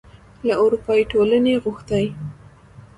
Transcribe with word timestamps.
له 0.47 0.53
اروپايي 0.63 1.03
ټولنې 1.11 1.53
غوښتي 1.63 2.05